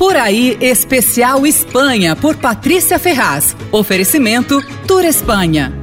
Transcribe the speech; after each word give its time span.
Por 0.00 0.16
aí, 0.16 0.56
especial 0.62 1.46
Espanha, 1.46 2.16
por 2.16 2.34
Patrícia 2.34 2.98
Ferraz. 2.98 3.54
Oferecimento 3.70 4.58
Tour 4.86 5.04
Espanha. 5.04 5.74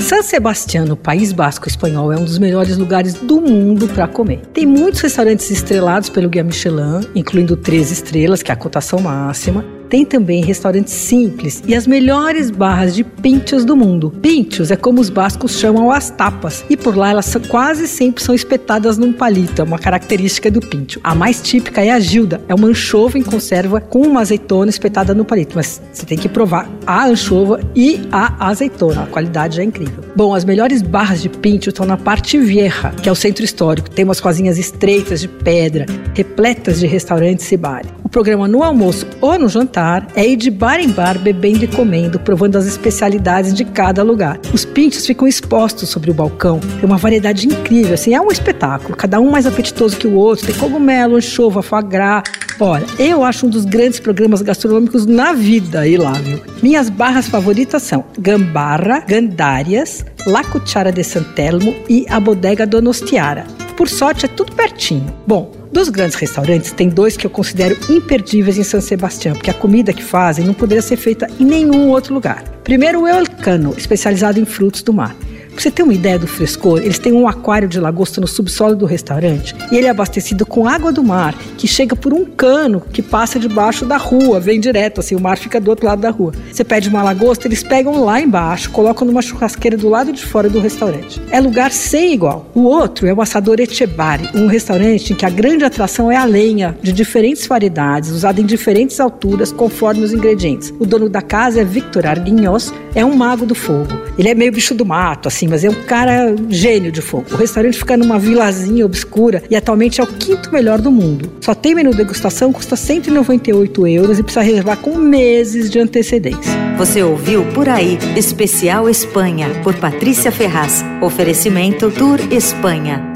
San 0.00 0.22
Sebastián, 0.22 0.86
no 0.86 0.96
País 0.96 1.32
Basco 1.32 1.68
Espanhol, 1.68 2.10
é 2.10 2.16
um 2.16 2.24
dos 2.24 2.38
melhores 2.38 2.78
lugares 2.78 3.12
do 3.12 3.42
mundo 3.42 3.88
para 3.88 4.08
comer. 4.08 4.40
Tem 4.54 4.64
muitos 4.64 5.02
restaurantes 5.02 5.50
estrelados 5.50 6.08
pelo 6.08 6.30
Guia 6.30 6.42
Michelin, 6.42 7.06
incluindo 7.14 7.58
três 7.58 7.90
estrelas, 7.90 8.42
que 8.42 8.50
é 8.50 8.54
a 8.54 8.56
cotação 8.56 8.98
máxima, 8.98 9.62
tem 9.88 10.04
também 10.04 10.44
restaurantes 10.44 10.92
simples 10.92 11.62
e 11.66 11.74
as 11.74 11.86
melhores 11.86 12.50
barras 12.50 12.94
de 12.94 13.04
pinchos 13.04 13.64
do 13.64 13.76
mundo. 13.76 14.10
Pinchos 14.22 14.70
é 14.70 14.76
como 14.76 15.00
os 15.00 15.10
bascos 15.10 15.58
chamam 15.58 15.90
as 15.90 16.10
tapas, 16.10 16.64
e 16.68 16.76
por 16.76 16.96
lá 16.96 17.10
elas 17.10 17.36
quase 17.48 17.86
sempre 17.86 18.22
são 18.22 18.34
espetadas 18.34 18.98
num 18.98 19.12
palito, 19.12 19.60
é 19.60 19.64
uma 19.64 19.78
característica 19.78 20.50
do 20.50 20.60
pincho. 20.60 21.00
A 21.02 21.14
mais 21.14 21.42
típica 21.42 21.84
é 21.84 21.90
a 21.90 22.00
gilda, 22.00 22.40
é 22.48 22.54
uma 22.54 22.68
anchova 22.68 23.18
em 23.18 23.22
conserva 23.22 23.80
com 23.80 24.00
uma 24.02 24.20
azeitona 24.20 24.70
espetada 24.70 25.14
no 25.14 25.24
palito, 25.24 25.56
mas 25.56 25.80
você 25.92 26.06
tem 26.06 26.18
que 26.18 26.28
provar 26.28 26.70
a 26.86 27.06
anchova 27.06 27.60
e 27.74 28.00
a 28.10 28.48
azeitona, 28.48 29.02
a 29.02 29.06
qualidade 29.06 29.60
é 29.60 29.64
incrível. 29.64 30.05
Bom, 30.16 30.34
as 30.34 30.46
melhores 30.46 30.80
barras 30.80 31.20
de 31.20 31.28
pincho 31.28 31.68
estão 31.68 31.84
na 31.84 31.98
parte 31.98 32.38
vieja, 32.38 32.90
que 33.02 33.06
é 33.06 33.12
o 33.12 33.14
centro 33.14 33.44
histórico. 33.44 33.90
Tem 33.90 34.02
umas 34.02 34.18
cozinhas 34.18 34.56
estreitas 34.56 35.20
de 35.20 35.28
pedra, 35.28 35.84
repletas 36.14 36.80
de 36.80 36.86
restaurantes 36.86 37.52
e 37.52 37.56
bares. 37.58 37.90
O 38.02 38.08
programa 38.08 38.48
no 38.48 38.62
almoço 38.62 39.06
ou 39.20 39.38
no 39.38 39.46
jantar 39.46 40.08
é 40.14 40.26
ir 40.26 40.36
de 40.36 40.50
bar 40.50 40.80
em 40.80 40.88
bar 40.88 41.18
bebendo 41.18 41.64
e 41.64 41.68
comendo, 41.68 42.18
provando 42.18 42.56
as 42.56 42.64
especialidades 42.64 43.52
de 43.52 43.62
cada 43.62 44.02
lugar. 44.02 44.40
Os 44.54 44.64
pinchos 44.64 45.04
ficam 45.04 45.28
expostos 45.28 45.90
sobre 45.90 46.10
o 46.10 46.14
balcão, 46.14 46.60
tem 46.60 46.84
uma 46.84 46.96
variedade 46.96 47.46
incrível, 47.46 47.92
assim, 47.92 48.14
é 48.14 48.20
um 48.20 48.30
espetáculo, 48.30 48.96
cada 48.96 49.20
um 49.20 49.30
mais 49.30 49.44
apetitoso 49.44 49.98
que 49.98 50.06
o 50.06 50.14
outro, 50.14 50.46
tem 50.46 50.54
cogumelo, 50.54 51.16
anchova, 51.16 51.60
foie 51.60 51.82
gras. 51.82 52.22
Olha, 52.58 52.86
eu 52.98 53.22
acho 53.22 53.44
um 53.44 53.50
dos 53.50 53.66
grandes 53.66 54.00
programas 54.00 54.40
gastronômicos 54.40 55.04
na 55.04 55.34
vida 55.34 55.86
ir 55.86 55.98
lá, 55.98 56.12
viu? 56.12 56.40
Minhas 56.62 56.88
barras 56.88 57.28
favoritas 57.28 57.82
são 57.82 58.02
Gambarra, 58.18 59.04
Gandárias, 59.06 60.05
La 60.26 60.42
Cuchara 60.44 60.90
de 60.90 61.04
Santelmo 61.04 61.74
e 61.88 62.04
a 62.08 62.18
Bodega 62.18 62.66
Donostiara. 62.66 63.46
Por 63.76 63.88
sorte, 63.88 64.24
é 64.24 64.28
tudo 64.28 64.52
pertinho. 64.52 65.06
Bom, 65.26 65.52
dos 65.70 65.88
grandes 65.88 66.16
restaurantes, 66.16 66.72
tem 66.72 66.88
dois 66.88 67.16
que 67.16 67.26
eu 67.26 67.30
considero 67.30 67.76
imperdíveis 67.90 68.56
em 68.56 68.64
São 68.64 68.80
Sebastião, 68.80 69.34
porque 69.34 69.50
a 69.50 69.54
comida 69.54 69.92
que 69.92 70.02
fazem 70.02 70.44
não 70.44 70.54
poderia 70.54 70.80
ser 70.80 70.96
feita 70.96 71.28
em 71.38 71.44
nenhum 71.44 71.90
outro 71.90 72.14
lugar. 72.14 72.42
Primeiro, 72.64 73.02
o 73.02 73.06
Elcano, 73.06 73.74
especializado 73.76 74.40
em 74.40 74.44
frutos 74.44 74.82
do 74.82 74.92
mar. 74.92 75.14
Pra 75.56 75.62
você 75.62 75.70
ter 75.70 75.82
uma 75.82 75.94
ideia 75.94 76.18
do 76.18 76.26
frescor, 76.26 76.82
eles 76.82 76.98
têm 76.98 77.14
um 77.14 77.26
aquário 77.26 77.66
de 77.66 77.80
lagosta 77.80 78.20
no 78.20 78.26
subsolo 78.26 78.76
do 78.76 78.84
restaurante 78.84 79.54
e 79.72 79.76
ele 79.76 79.86
é 79.86 79.90
abastecido 79.90 80.44
com 80.44 80.68
água 80.68 80.92
do 80.92 81.02
mar, 81.02 81.34
que 81.56 81.66
chega 81.66 81.96
por 81.96 82.12
um 82.12 82.26
cano 82.26 82.82
que 82.92 83.00
passa 83.00 83.38
debaixo 83.38 83.86
da 83.86 83.96
rua, 83.96 84.38
vem 84.38 84.60
direto, 84.60 85.00
assim, 85.00 85.14
o 85.14 85.20
mar 85.20 85.38
fica 85.38 85.58
do 85.58 85.70
outro 85.70 85.86
lado 85.86 86.02
da 86.02 86.10
rua. 86.10 86.34
Você 86.52 86.62
pede 86.62 86.90
uma 86.90 87.02
lagosta, 87.02 87.48
eles 87.48 87.62
pegam 87.62 88.04
lá 88.04 88.20
embaixo, 88.20 88.70
colocam 88.70 89.06
numa 89.06 89.22
churrasqueira 89.22 89.78
do 89.78 89.88
lado 89.88 90.12
de 90.12 90.22
fora 90.26 90.50
do 90.50 90.60
restaurante. 90.60 91.22
É 91.30 91.40
lugar 91.40 91.72
sem 91.72 92.12
igual. 92.12 92.50
O 92.54 92.64
outro 92.64 93.06
é 93.06 93.14
o 93.14 93.22
Assador 93.22 93.58
Echebari, 93.58 94.28
um 94.34 94.48
restaurante 94.48 95.14
em 95.14 95.16
que 95.16 95.24
a 95.24 95.30
grande 95.30 95.64
atração 95.64 96.12
é 96.12 96.16
a 96.16 96.26
lenha, 96.26 96.76
de 96.82 96.92
diferentes 96.92 97.46
variedades, 97.46 98.10
usada 98.10 98.42
em 98.42 98.44
diferentes 98.44 99.00
alturas, 99.00 99.52
conforme 99.52 100.04
os 100.04 100.12
ingredientes. 100.12 100.74
O 100.78 100.84
dono 100.84 101.08
da 101.08 101.22
casa 101.22 101.62
é 101.62 101.64
Victor 101.64 102.04
Arguinhos, 102.04 102.74
é 102.96 103.04
um 103.04 103.14
mago 103.14 103.44
do 103.44 103.54
fogo. 103.54 103.92
Ele 104.18 104.30
é 104.30 104.34
meio 104.34 104.50
bicho 104.50 104.74
do 104.74 104.86
mato, 104.86 105.28
assim, 105.28 105.46
mas 105.46 105.62
é 105.62 105.68
um 105.68 105.84
cara 105.84 106.34
gênio 106.48 106.90
de 106.90 107.02
fogo. 107.02 107.26
O 107.30 107.36
restaurante 107.36 107.78
fica 107.78 107.94
numa 107.94 108.18
vilazinha 108.18 108.86
obscura 108.86 109.42
e 109.50 109.54
atualmente 109.54 110.00
é 110.00 110.04
o 110.04 110.06
quinto 110.06 110.50
melhor 110.50 110.80
do 110.80 110.90
mundo. 110.90 111.30
Só 111.42 111.54
tem 111.54 111.74
menu 111.74 111.94
degustação, 111.94 112.52
custa 112.52 112.74
198 112.74 113.86
euros 113.86 114.18
e 114.18 114.22
precisa 114.22 114.42
reservar 114.42 114.78
com 114.78 114.96
meses 114.96 115.70
de 115.70 115.78
antecedência. 115.78 116.52
Você 116.78 117.02
ouviu 117.02 117.44
Por 117.52 117.68
Aí, 117.68 117.98
Especial 118.16 118.88
Espanha, 118.88 119.50
por 119.62 119.74
Patrícia 119.74 120.32
Ferraz. 120.32 120.82
Oferecimento 121.02 121.90
Tour 121.90 122.18
Espanha. 122.30 123.15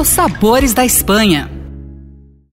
os 0.00 0.08
sabores 0.08 0.72
da 0.72 0.84
Espanha. 0.84 1.59